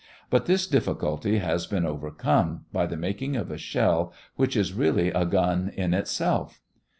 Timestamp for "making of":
2.97-3.51